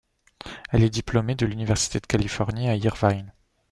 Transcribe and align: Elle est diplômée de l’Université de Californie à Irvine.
Elle 0.71 0.81
est 0.83 0.89
diplômée 0.89 1.35
de 1.35 1.45
l’Université 1.45 1.99
de 1.99 2.07
Californie 2.07 2.67
à 2.69 2.73
Irvine. 2.75 3.31